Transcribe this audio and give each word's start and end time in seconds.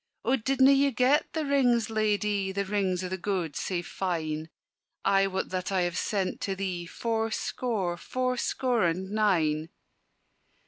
"O 0.25 0.35
didna 0.35 0.71
ye 0.71 0.89
get 0.89 1.31
the 1.33 1.45
rings, 1.45 1.91
Ladye, 1.91 2.51
The 2.51 2.65
rings 2.65 3.03
o' 3.03 3.07
the 3.07 3.19
gowd 3.19 3.55
sae 3.55 3.83
fine? 3.83 4.49
I 5.05 5.27
wot 5.27 5.49
that 5.49 5.71
I 5.71 5.81
have 5.81 5.95
sent 5.95 6.41
to 6.41 6.55
thee 6.55 6.87
Four 6.87 7.29
score, 7.29 7.97
four 7.97 8.35
score 8.35 8.83
and 8.85 9.11
nine." 9.11 9.69